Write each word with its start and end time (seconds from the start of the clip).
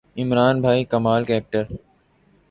عمران 0.15 0.61
بھائی 0.61 0.83
کمال 0.85 1.23
کے 1.23 1.33
ایکڑ 1.33 1.63